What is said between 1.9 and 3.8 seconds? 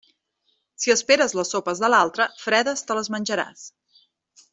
l'altre, fredes te les menjaràs.